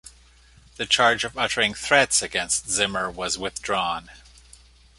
The 0.77 0.87
charge 0.87 1.23
of 1.23 1.37
uttering 1.37 1.75
threats 1.75 2.23
against 2.23 2.67
Zimmer 2.67 3.11
was 3.11 3.37
withdrawn. 3.37 4.09